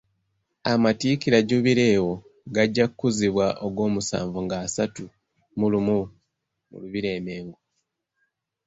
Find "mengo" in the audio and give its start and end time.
7.25-7.59